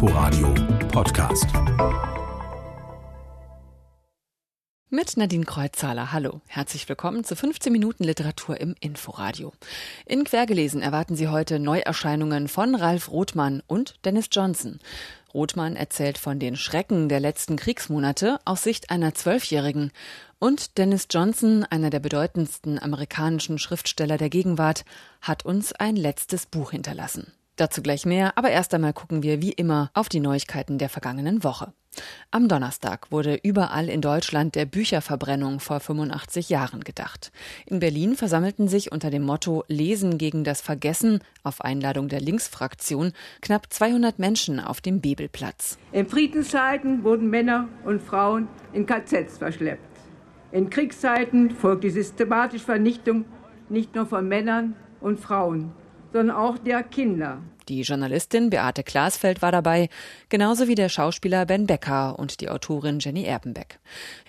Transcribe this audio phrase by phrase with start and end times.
[0.00, 0.54] Inforadio
[0.92, 1.46] Podcast.
[4.90, 6.12] Mit Nadine Kreuzzahler.
[6.12, 6.40] Hallo.
[6.46, 9.52] Herzlich willkommen zu 15 Minuten Literatur im Inforadio.
[10.06, 14.78] In Quergelesen erwarten Sie heute Neuerscheinungen von Ralf Rothmann und Dennis Johnson.
[15.34, 19.90] Rothmann erzählt von den Schrecken der letzten Kriegsmonate aus Sicht einer Zwölfjährigen.
[20.38, 24.84] Und Dennis Johnson, einer der bedeutendsten amerikanischen Schriftsteller der Gegenwart,
[25.20, 27.32] hat uns ein letztes Buch hinterlassen.
[27.58, 31.42] Dazu gleich mehr, aber erst einmal gucken wir wie immer auf die Neuigkeiten der vergangenen
[31.42, 31.72] Woche.
[32.30, 37.32] Am Donnerstag wurde überall in Deutschland der Bücherverbrennung vor 85 Jahren gedacht.
[37.66, 43.12] In Berlin versammelten sich unter dem Motto Lesen gegen das Vergessen auf Einladung der Linksfraktion
[43.40, 45.78] knapp 200 Menschen auf dem Bebelplatz.
[45.90, 49.82] In Friedenszeiten wurden Männer und Frauen in KZs verschleppt.
[50.52, 53.24] In Kriegszeiten folgt die systematische Vernichtung
[53.68, 55.72] nicht nur von Männern und Frauen,
[56.12, 57.42] sondern auch der Kinder.
[57.68, 59.90] Die Journalistin Beate Glasfeld war dabei,
[60.30, 63.78] genauso wie der Schauspieler Ben Becker und die Autorin Jenny Erpenbeck.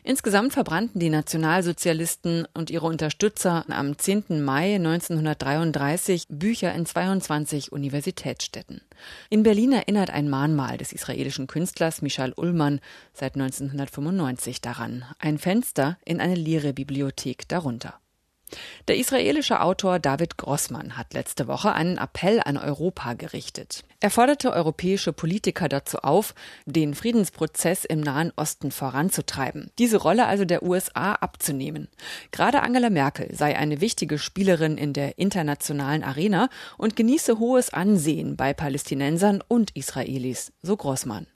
[0.03, 4.43] Insgesamt verbrannten die Nationalsozialisten und ihre Unterstützer am 10.
[4.43, 8.81] Mai 1933 Bücher in 22 Universitätsstädten.
[9.29, 12.81] In Berlin erinnert ein Mahnmal des israelischen Künstlers Michal Ullmann
[13.13, 18.01] seit 1995 daran, ein Fenster in eine leere Bibliothek darunter.
[18.87, 23.83] Der israelische Autor David Grossmann hat letzte Woche einen Appell an Europa gerichtet.
[24.01, 26.33] Er forderte europäische Politiker dazu auf,
[26.65, 31.89] den Friedensprozess im Nahen Osten voranzutreiben, diese Rolle also der USA abzunehmen.
[32.31, 38.37] Gerade Angela Merkel sei eine wichtige Spielerin in der internationalen Arena und genieße hohes Ansehen
[38.37, 41.27] bei Palästinensern und Israelis, so Grossmann.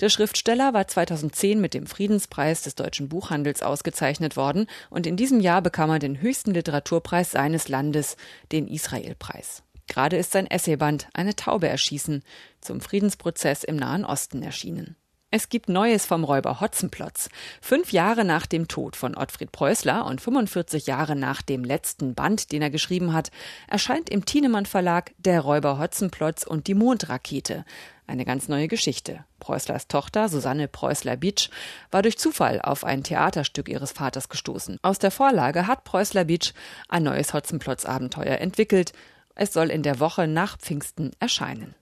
[0.00, 5.40] Der Schriftsteller war 2010 mit dem Friedenspreis des deutschen Buchhandels ausgezeichnet worden und in diesem
[5.40, 8.16] Jahr bekam er den höchsten Literaturpreis seines Landes,
[8.52, 9.62] den Israelpreis.
[9.88, 12.22] Gerade ist sein Essayband Eine Taube erschießen
[12.60, 14.96] zum Friedensprozess im Nahen Osten erschienen.
[15.30, 17.28] Es gibt Neues vom Räuber Hotzenplotz.
[17.60, 22.50] Fünf Jahre nach dem Tod von Ottfried Preußler und 45 Jahre nach dem letzten Band,
[22.50, 23.30] den er geschrieben hat,
[23.66, 27.66] erscheint im Thienemann Verlag Der Räuber Hotzenplotz und die Mondrakete.
[28.08, 29.26] Eine ganz neue Geschichte.
[29.38, 31.50] Preußlers Tochter, Susanne Preußler-Bitsch,
[31.90, 34.78] war durch Zufall auf ein Theaterstück ihres Vaters gestoßen.
[34.80, 36.54] Aus der Vorlage hat Preußler-Bitsch
[36.88, 38.94] ein neues Hotzenplotz-Abenteuer entwickelt.
[39.34, 41.74] Es soll in der Woche nach Pfingsten erscheinen.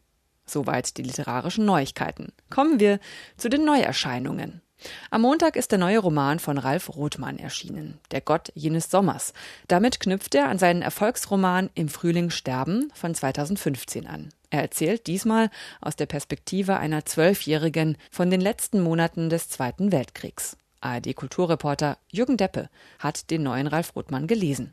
[0.44, 2.32] Soweit die literarischen Neuigkeiten.
[2.50, 2.98] Kommen wir
[3.36, 4.62] zu den Neuerscheinungen.
[5.10, 9.32] Am Montag ist der neue Roman von Ralf Rothmann erschienen, Der Gott jenes Sommers.
[9.68, 14.30] Damit knüpft er an seinen Erfolgsroman Im Frühling sterben von 2015 an.
[14.56, 15.50] Er erzählt diesmal
[15.82, 20.56] aus der Perspektive einer Zwölfjährigen von den letzten Monaten des Zweiten Weltkriegs.
[20.80, 24.72] ARD-Kulturreporter Jürgen Deppe hat den neuen Ralf Rothmann gelesen.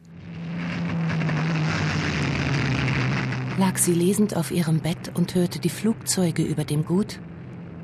[3.60, 7.20] lag sie lesend auf ihrem Bett und hörte die Flugzeuge über dem Gut,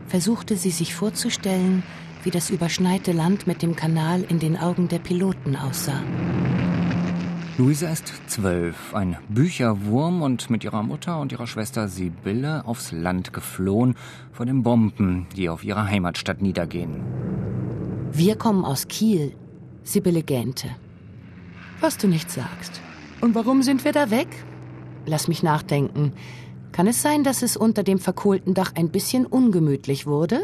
[0.08, 1.84] versuchte sie sich vorzustellen,
[2.24, 6.02] wie das überschneite Land mit dem Kanal in den Augen der Piloten aussah.
[7.60, 13.34] Luisa ist zwölf, ein Bücherwurm und mit ihrer Mutter und ihrer Schwester Sibylle aufs Land
[13.34, 13.96] geflohen
[14.32, 17.04] vor den Bomben, die auf ihrer Heimatstadt niedergehen.
[18.14, 19.36] Wir kommen aus Kiel,
[19.84, 20.70] Sibylle gähnte.
[21.82, 22.80] Was du nicht sagst.
[23.20, 24.30] Und warum sind wir da weg?
[25.06, 26.14] Lass mich nachdenken.
[26.72, 30.40] Kann es sein, dass es unter dem verkohlten Dach ein bisschen ungemütlich wurde?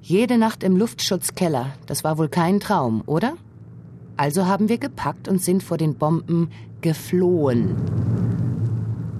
[0.00, 3.34] Jede Nacht im Luftschutzkeller, das war wohl kein Traum, oder?
[4.16, 6.50] Also haben wir gepackt und sind vor den Bomben
[6.80, 7.76] geflohen.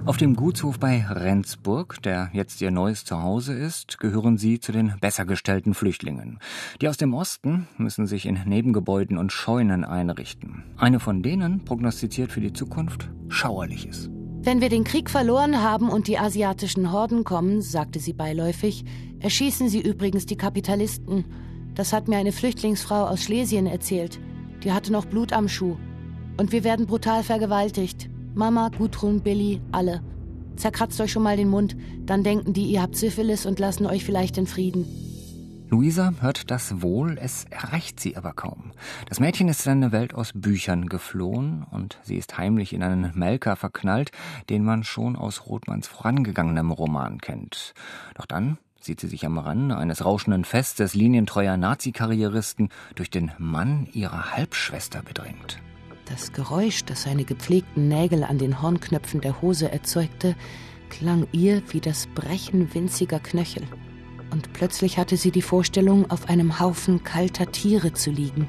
[0.07, 4.93] Auf dem Gutshof bei Rendsburg, der jetzt ihr neues Zuhause ist, gehören sie zu den
[5.01, 6.39] besser gestellten Flüchtlingen.
[6.81, 10.63] Die aus dem Osten müssen sich in Nebengebäuden und Scheunen einrichten.
[10.77, 14.09] Eine von denen prognostiziert für die Zukunft Schauerliches.
[14.43, 18.85] Wenn wir den Krieg verloren haben und die asiatischen Horden kommen, sagte sie beiläufig,
[19.19, 21.25] erschießen sie übrigens die Kapitalisten.
[21.75, 24.21] Das hat mir eine Flüchtlingsfrau aus Schlesien erzählt.
[24.63, 25.77] Die hatte noch Blut am Schuh.
[26.37, 28.09] Und wir werden brutal vergewaltigt.
[28.35, 30.01] Mama, Gudrun, Billy, alle.
[30.55, 31.75] Zerkratzt euch schon mal den Mund,
[32.05, 34.85] dann denken die, ihr habt Syphilis und lassen euch vielleicht in Frieden.
[35.69, 38.71] Luisa hört das wohl, es erreicht sie aber kaum.
[39.09, 43.11] Das Mädchen ist in eine Welt aus Büchern geflohen und sie ist heimlich in einen
[43.15, 44.11] Melker verknallt,
[44.49, 47.73] den man schon aus Rothmanns vorangegangenem Roman kennt.
[48.15, 53.87] Doch dann sieht sie sich am Rande eines rauschenden Festes linientreuer Nazi-Karrieristen durch den Mann
[53.93, 55.59] ihrer Halbschwester bedrängt.
[56.05, 60.35] Das Geräusch, das seine gepflegten Nägel an den Hornknöpfen der Hose erzeugte,
[60.89, 63.63] klang ihr wie das Brechen winziger Knöchel
[64.31, 68.47] und plötzlich hatte sie die Vorstellung, auf einem Haufen kalter Tiere zu liegen.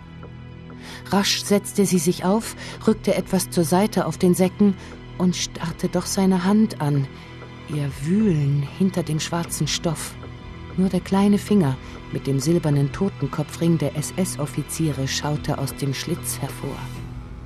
[1.11, 2.57] Rasch setzte sie sich auf,
[2.87, 4.75] rückte etwas zur Seite auf den Säcken
[5.19, 7.07] und starrte doch seine Hand an,
[7.69, 10.15] ihr Wühlen hinter dem schwarzen Stoff.
[10.79, 11.77] Nur der kleine Finger
[12.13, 16.77] mit dem silbernen Totenkopfring der SS-Offiziere schaute aus dem Schlitz hervor.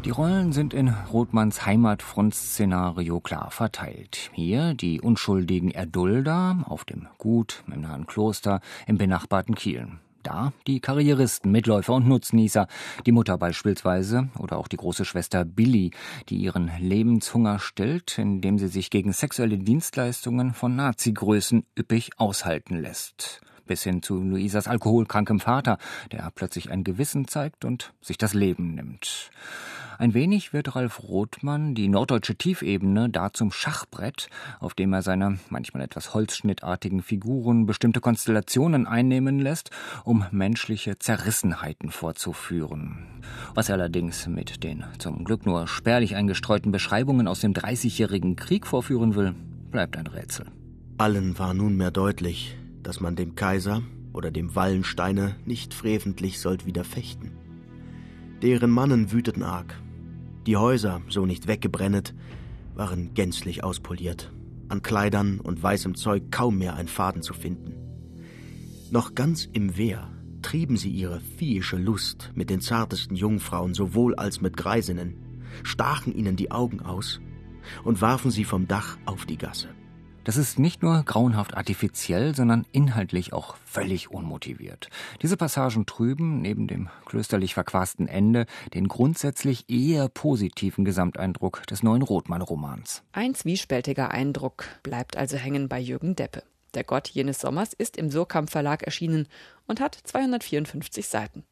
[0.05, 4.31] Die Rollen sind in Rothmanns Heimatfront-Szenario klar verteilt.
[4.35, 9.89] Hier die unschuldigen Erdulder auf dem Gut im nahen Kloster im benachbarten Kiel.
[10.23, 12.67] Da die Karrieristen, Mitläufer und Nutznießer,
[13.07, 15.91] die Mutter beispielsweise oder auch die große Schwester Billy,
[16.29, 23.41] die ihren Lebenshunger stillt, indem sie sich gegen sexuelle Dienstleistungen von Nazi-Größen üppig aushalten lässt
[23.73, 25.79] bis hin zu Luisas alkoholkrankem Vater,
[26.13, 29.31] der plötzlich ein Gewissen zeigt und sich das Leben nimmt.
[29.97, 34.29] Ein wenig wird Ralf Rothmann die norddeutsche Tiefebene da zum Schachbrett,
[34.61, 39.71] auf dem er seine manchmal etwas holzschnittartigen Figuren bestimmte Konstellationen einnehmen lässt,
[40.05, 43.07] um menschliche Zerrissenheiten vorzuführen.
[43.55, 48.67] Was er allerdings mit den zum Glück nur spärlich eingestreuten Beschreibungen aus dem Dreißigjährigen Krieg
[48.67, 49.35] vorführen will,
[49.71, 50.45] bleibt ein Rätsel.
[50.99, 53.83] Allen war nunmehr deutlich, dass man dem Kaiser
[54.13, 57.33] oder dem Wallensteiner nicht freventlich sollt widerfechten.
[58.43, 59.81] Deren Mannen wüteten arg.
[60.47, 62.15] Die Häuser, so nicht weggebrennet,
[62.75, 64.33] waren gänzlich auspoliert.
[64.69, 67.75] An Kleidern und weißem Zeug kaum mehr ein Faden zu finden.
[68.91, 70.11] Noch ganz im Wehr
[70.43, 75.17] trieben sie ihre viehische Lust mit den zartesten Jungfrauen sowohl als mit Greisinnen,
[75.63, 77.21] stachen ihnen die Augen aus
[77.85, 79.69] und warfen sie vom Dach auf die Gasse.
[80.25, 84.89] Das ist nicht nur grauenhaft artifiziell, sondern inhaltlich auch völlig unmotiviert.
[85.21, 92.03] Diese Passagen trüben, neben dem klösterlich verquasten Ende, den grundsätzlich eher positiven Gesamteindruck des neuen
[92.03, 93.03] Rothmann-Romans.
[93.11, 96.45] Ein zwiespältiger Eindruck bleibt also hängen bei Jürgen Deppe.
[96.75, 99.27] Der Gott jenes Sommers ist im Surkamp Verlag erschienen
[99.67, 101.45] und hat 254 Seiten.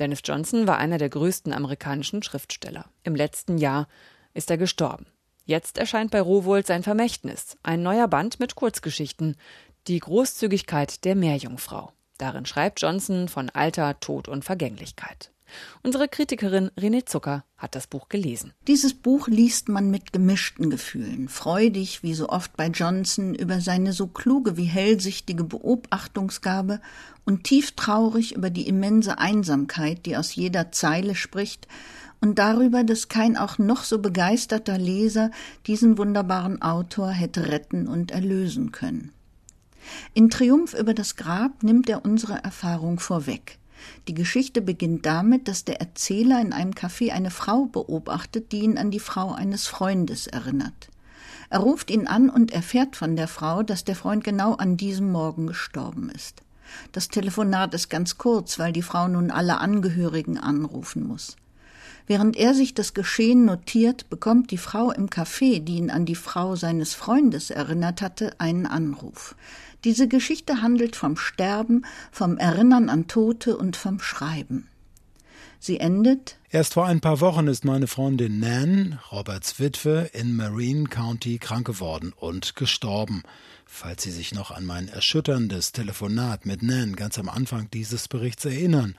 [0.00, 2.86] Dennis Johnson war einer der größten amerikanischen Schriftsteller.
[3.04, 3.86] Im letzten Jahr
[4.32, 5.06] ist er gestorben.
[5.52, 9.36] Jetzt erscheint bei Rowohlt sein Vermächtnis, ein neuer Band mit Kurzgeschichten,
[9.86, 11.92] die Großzügigkeit der Meerjungfrau.
[12.16, 15.30] Darin schreibt Johnson von Alter, Tod und Vergänglichkeit.
[15.82, 18.54] Unsere Kritikerin René Zucker hat das Buch gelesen.
[18.66, 21.28] Dieses Buch liest man mit gemischten Gefühlen.
[21.28, 26.80] Freudig, wie so oft bei Johnson, über seine so kluge wie hellsichtige Beobachtungsgabe
[27.26, 31.68] und tief traurig über die immense Einsamkeit, die aus jeder Zeile spricht
[32.22, 35.30] und darüber, dass kein auch noch so begeisterter Leser
[35.66, 39.12] diesen wunderbaren Autor hätte retten und erlösen können.
[40.14, 43.58] In Triumph über das Grab nimmt er unsere Erfahrung vorweg.
[44.06, 48.78] Die Geschichte beginnt damit, dass der Erzähler in einem Café eine Frau beobachtet, die ihn
[48.78, 50.88] an die Frau eines Freundes erinnert.
[51.50, 55.10] Er ruft ihn an und erfährt von der Frau, dass der Freund genau an diesem
[55.10, 56.42] Morgen gestorben ist.
[56.92, 61.36] Das Telefonat ist ganz kurz, weil die Frau nun alle Angehörigen anrufen muss.
[62.06, 66.14] Während er sich das Geschehen notiert, bekommt die Frau im Café, die ihn an die
[66.14, 69.34] Frau seines Freundes erinnert hatte, einen Anruf.
[69.84, 74.68] Diese Geschichte handelt vom Sterben, vom Erinnern an Tote und vom Schreiben.
[75.58, 80.88] Sie endet Erst vor ein paar Wochen ist meine Freundin Nan, Roberts Witwe, in Marine
[80.88, 83.22] County krank geworden und gestorben.
[83.64, 88.44] Falls Sie sich noch an mein erschütterndes Telefonat mit Nan ganz am Anfang dieses Berichts
[88.44, 88.96] erinnern.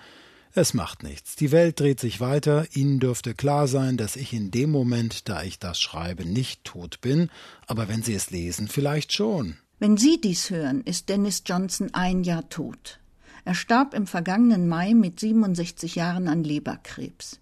[0.56, 1.36] Es macht nichts.
[1.36, 2.68] Die Welt dreht sich weiter.
[2.74, 7.02] Ihnen dürfte klar sein, dass ich in dem Moment, da ich das schreibe, nicht tot
[7.02, 7.32] bin,
[7.66, 9.58] aber wenn Sie es lesen, vielleicht schon.
[9.80, 13.00] Wenn Sie dies hören, ist Dennis Johnson ein Jahr tot.
[13.46, 17.40] Er starb im vergangenen Mai mit 67 Jahren an Leberkrebs.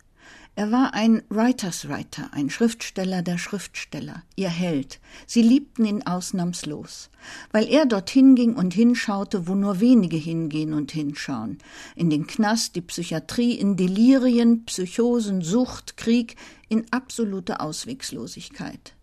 [0.53, 4.99] Er war ein Writers Writer, ein Schriftsteller der Schriftsteller, ihr Held.
[5.25, 7.09] Sie liebten ihn ausnahmslos,
[7.51, 11.59] weil er dorthin ging und hinschaute, wo nur wenige hingehen und hinschauen.
[11.95, 16.35] In den Knast, die Psychiatrie, in Delirien, Psychosen, Sucht, Krieg,
[16.67, 18.93] in absolute Auswegslosigkeit.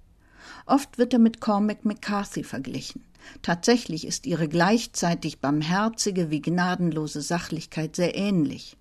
[0.66, 3.04] Oft wird er mit Cormac McCarthy verglichen.
[3.40, 8.76] Tatsächlich ist ihre gleichzeitig barmherzige wie gnadenlose Sachlichkeit sehr ähnlich.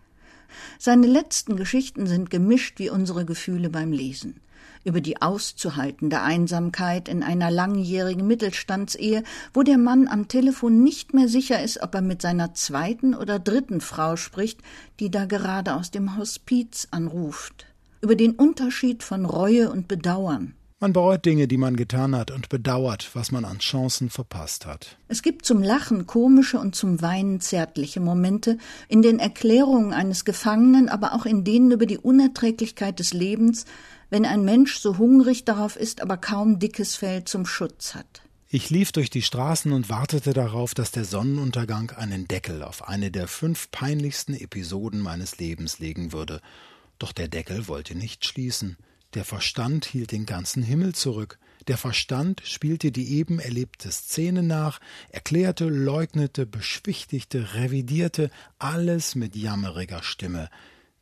[0.80, 4.42] Seine letzten Geschichten sind gemischt wie unsere Gefühle beim Lesen.
[4.84, 9.24] Über die auszuhaltende Einsamkeit in einer langjährigen Mittelstandsehe,
[9.54, 13.40] wo der Mann am Telefon nicht mehr sicher ist, ob er mit seiner zweiten oder
[13.40, 14.62] dritten Frau spricht,
[15.00, 17.66] die da gerade aus dem Hospiz anruft.
[18.02, 20.54] Über den Unterschied von Reue und Bedauern.
[20.80, 25.00] Man bereut Dinge, die man getan hat und bedauert, was man an Chancen verpasst hat.
[25.08, 30.88] Es gibt zum Lachen komische und zum Weinen zärtliche Momente in den Erklärungen eines Gefangenen,
[30.88, 33.66] aber auch in denen über die Unerträglichkeit des Lebens,
[34.12, 38.22] wenn ein Mensch so hungrig darauf ist, aber kaum dickes Fell zum Schutz hat.
[38.48, 43.10] Ich lief durch die Straßen und wartete darauf, dass der Sonnenuntergang einen Deckel auf eine
[43.10, 46.40] der fünf peinlichsten Episoden meines Lebens legen würde.
[47.00, 48.78] Doch der Deckel wollte nicht schließen.
[49.14, 51.40] Der Verstand hielt den ganzen Himmel zurück.
[51.68, 60.04] Der Verstand spielte die eben erlebte Szene nach, erklärte, leugnete, beschwichtigte, revidierte, alles mit jammeriger
[60.04, 60.50] Stimme.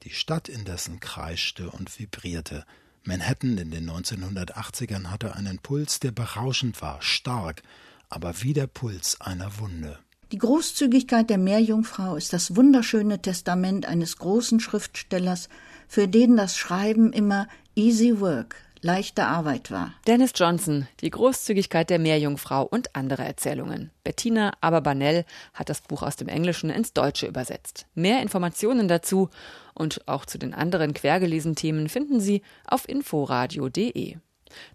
[0.03, 2.65] Die Stadt indessen kreischte und vibrierte.
[3.03, 7.61] Manhattan in den 1980ern hatte einen Puls, der berauschend war, stark,
[8.09, 9.99] aber wie der Puls einer Wunde.
[10.31, 15.49] Die Großzügigkeit der Meerjungfrau ist das wunderschöne Testament eines großen Schriftstellers,
[15.87, 19.93] für den das Schreiben immer easy work, leichte Arbeit war.
[20.07, 23.91] Dennis Johnson, die Großzügigkeit der Meerjungfrau und andere Erzählungen.
[24.03, 27.85] Bettina Aberbanell hat das Buch aus dem Englischen ins Deutsche übersetzt.
[27.93, 29.29] Mehr Informationen dazu
[29.73, 34.17] und auch zu den anderen quergelesen Themen finden Sie auf inforadio.de.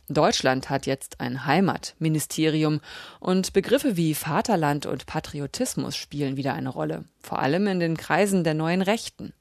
[0.09, 2.81] Deutschland hat jetzt ein Heimatministerium
[3.21, 8.43] und Begriffe wie Vaterland und Patriotismus spielen wieder eine Rolle, vor allem in den Kreisen
[8.43, 9.33] der neuen Rechten.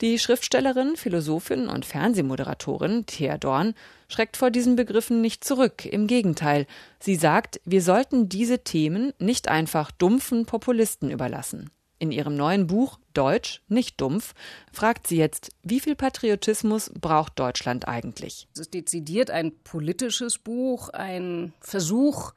[0.00, 3.74] Die Schriftstellerin, Philosophin und Fernsehmoderatorin Thea Dorn
[4.08, 6.66] schreckt vor diesen Begriffen nicht zurück, im Gegenteil,
[7.00, 11.70] sie sagt, wir sollten diese Themen nicht einfach dumpfen Populisten überlassen.
[11.98, 14.34] In ihrem neuen Buch Deutsch, nicht dumpf,
[14.72, 18.48] fragt sie jetzt, wie viel Patriotismus braucht Deutschland eigentlich?
[18.54, 22.32] Es ist dezidiert ein politisches Buch, ein Versuch,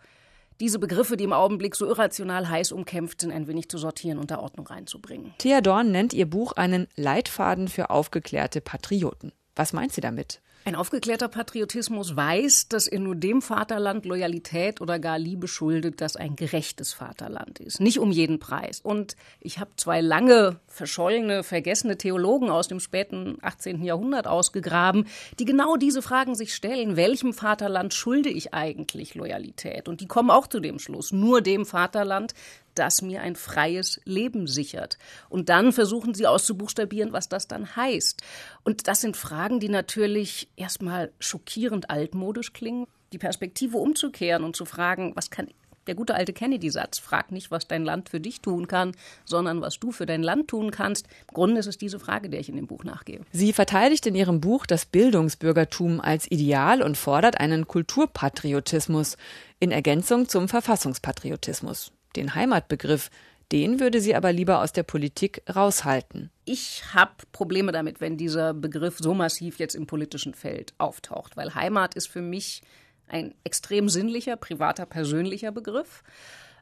[0.60, 4.32] diese Begriffe, die im Augenblick so irrational heiß umkämpft sind, ein wenig zu sortieren und
[4.32, 5.34] der Ordnung reinzubringen.
[5.38, 9.32] Thea Dorn nennt ihr Buch einen Leitfaden für aufgeklärte Patrioten.
[9.58, 10.40] Was meint sie damit?
[10.68, 16.18] Ein aufgeklärter Patriotismus weiß, dass er nur dem Vaterland Loyalität oder gar Liebe schuldet, das
[16.18, 17.80] ein gerechtes Vaterland ist.
[17.80, 18.82] Nicht um jeden Preis.
[18.82, 23.82] Und ich habe zwei lange verschollene, vergessene Theologen aus dem späten 18.
[23.82, 25.08] Jahrhundert ausgegraben,
[25.40, 26.98] die genau diese Fragen sich stellen.
[26.98, 29.88] Welchem Vaterland schulde ich eigentlich Loyalität?
[29.88, 31.14] Und die kommen auch zu dem Schluss.
[31.14, 32.34] Nur dem Vaterland,
[32.78, 34.98] das mir ein freies Leben sichert.
[35.30, 38.22] Und dann versuchen sie auszubuchstabieren, was das dann heißt.
[38.64, 42.88] Und das sind Fragen, die natürlich erstmal schockierend altmodisch klingen.
[43.14, 45.48] Die Perspektive umzukehren und zu fragen, was kann
[45.88, 48.92] der gute alte Kennedy-Satz, frag nicht, was dein Land für dich tun kann,
[49.26, 51.08] sondern was du für dein Land tun kannst.
[51.30, 53.22] Im Grunde ist es diese Frage, der ich in dem Buch nachgehe.
[53.32, 59.18] Sie verteidigt in ihrem Buch das Bildungsbürgertum als Ideal und fordert einen Kulturpatriotismus
[59.60, 63.10] in Ergänzung zum Verfassungspatriotismus den Heimatbegriff,
[63.52, 66.32] den würde sie aber lieber aus der Politik raushalten.
[66.44, 71.56] Ich habe Probleme damit, wenn dieser Begriff so massiv jetzt im politischen Feld auftaucht, weil
[71.56, 72.62] Heimat ist für mich
[73.08, 76.04] ein extrem sinnlicher, privater, persönlicher Begriff.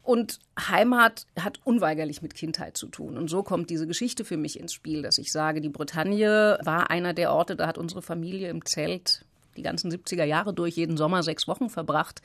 [0.04, 3.18] Und Heimat hat unweigerlich mit Kindheit zu tun.
[3.18, 6.92] Und so kommt diese Geschichte für mich ins Spiel, dass ich sage, die Bretagne war
[6.92, 9.26] einer der Orte, da hat unsere Familie im Zelt
[9.58, 12.22] die ganzen 70er Jahre durch, jeden Sommer sechs Wochen verbracht.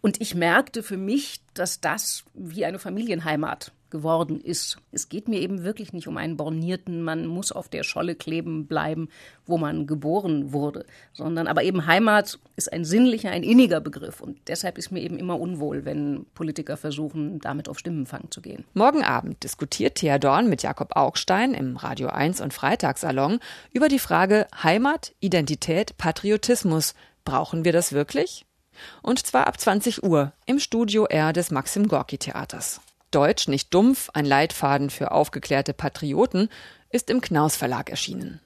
[0.00, 4.78] Und ich merkte für mich, dass das wie eine Familienheimat geworden ist.
[4.92, 8.66] Es geht mir eben wirklich nicht um einen bornierten, man muss auf der Scholle kleben
[8.66, 9.08] bleiben,
[9.46, 14.38] wo man geboren wurde, sondern aber eben Heimat ist ein sinnlicher, ein inniger Begriff und
[14.48, 18.64] deshalb ist mir eben immer unwohl, wenn Politiker versuchen, damit auf Stimmenfang zu gehen.
[18.74, 23.40] Morgen Abend diskutiert Thea Dorn mit Jakob Augstein im Radio 1 und Freitagssalon
[23.72, 26.94] über die Frage Heimat, Identität, Patriotismus.
[27.24, 28.44] Brauchen wir das wirklich?
[29.02, 32.80] Und zwar ab 20 Uhr im Studio R des Maxim Gorki Theaters.
[33.10, 36.48] Deutsch nicht dumpf, ein Leitfaden für aufgeklärte Patrioten,
[36.90, 38.40] ist im Knaus Verlag erschienen.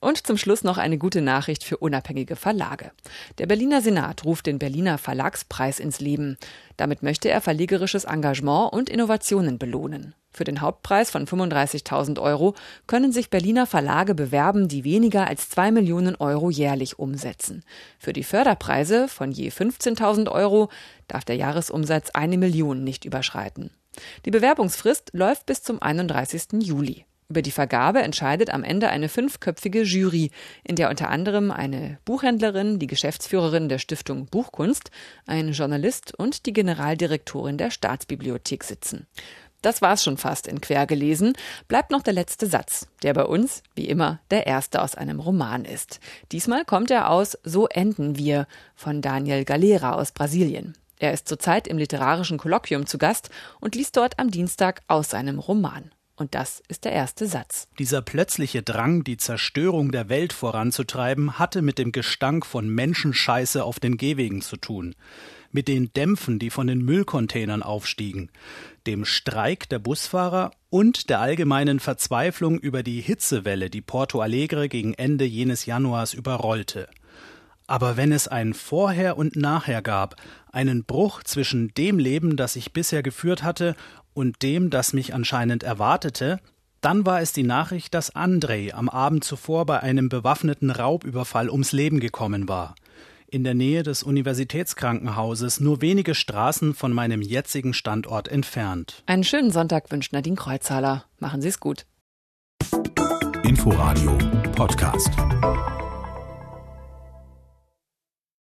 [0.00, 2.90] Und zum Schluss noch eine gute Nachricht für unabhängige Verlage.
[3.38, 6.36] Der Berliner Senat ruft den Berliner Verlagspreis ins Leben.
[6.76, 10.14] Damit möchte er verlegerisches Engagement und Innovationen belohnen.
[10.32, 12.54] Für den Hauptpreis von 35.000 Euro
[12.86, 17.64] können sich Berliner Verlage bewerben, die weniger als 2 Millionen Euro jährlich umsetzen.
[17.98, 20.68] Für die Förderpreise von je 15.000 Euro
[21.08, 23.70] darf der Jahresumsatz eine Million nicht überschreiten.
[24.24, 26.62] Die Bewerbungsfrist läuft bis zum 31.
[26.62, 27.06] Juli.
[27.30, 30.32] Über die Vergabe entscheidet am Ende eine fünfköpfige Jury,
[30.64, 34.90] in der unter anderem eine Buchhändlerin, die Geschäftsführerin der Stiftung Buchkunst,
[35.26, 39.06] ein Journalist und die Generaldirektorin der Staatsbibliothek sitzen.
[39.62, 41.34] Das war's schon fast in Quer gelesen.
[41.68, 45.64] Bleibt noch der letzte Satz, der bei uns, wie immer, der erste aus einem Roman
[45.64, 46.00] ist.
[46.32, 50.74] Diesmal kommt er aus So enden wir von Daniel Galera aus Brasilien.
[51.00, 55.38] Er ist zurzeit im literarischen Kolloquium zu Gast und liest dort am Dienstag aus seinem
[55.38, 55.90] Roman.
[56.14, 57.68] Und das ist der erste Satz.
[57.78, 63.80] Dieser plötzliche Drang, die Zerstörung der Welt voranzutreiben, hatte mit dem Gestank von Menschenscheiße auf
[63.80, 64.94] den Gehwegen zu tun,
[65.50, 68.30] mit den Dämpfen, die von den Müllcontainern aufstiegen,
[68.86, 74.92] dem Streik der Busfahrer und der allgemeinen Verzweiflung über die Hitzewelle, die Porto Alegre gegen
[74.92, 76.90] Ende jenes Januars überrollte.
[77.70, 80.16] Aber wenn es ein Vorher und Nachher gab,
[80.50, 83.76] einen Bruch zwischen dem Leben, das ich bisher geführt hatte,
[84.12, 86.40] und dem, das mich anscheinend erwartete,
[86.80, 91.70] dann war es die Nachricht, dass Andrei am Abend zuvor bei einem bewaffneten Raubüberfall ums
[91.70, 92.74] Leben gekommen war.
[93.32, 99.04] in der Nähe des Universitätskrankenhauses, nur wenige Straßen von meinem jetzigen Standort entfernt.
[99.06, 101.04] Einen schönen Sonntag wünscht Nadine Kreuzhaler.
[101.20, 101.86] Machen Sie es gut.
[103.44, 104.18] Inforadio
[104.56, 105.10] Podcast.